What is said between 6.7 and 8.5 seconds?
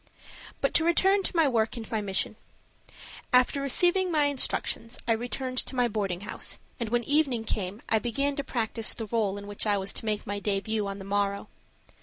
and when evening came I began to